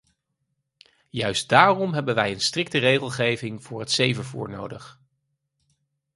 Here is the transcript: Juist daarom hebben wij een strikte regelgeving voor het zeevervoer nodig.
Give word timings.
Juist 1.09 1.49
daarom 1.49 1.93
hebben 1.93 2.15
wij 2.15 2.31
een 2.31 2.39
strikte 2.39 2.77
regelgeving 2.77 3.63
voor 3.63 3.79
het 3.79 3.91
zeevervoer 3.91 4.49
nodig. 4.49 4.99